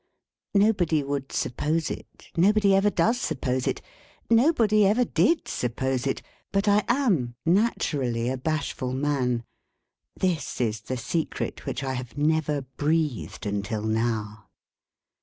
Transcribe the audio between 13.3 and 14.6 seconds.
until now.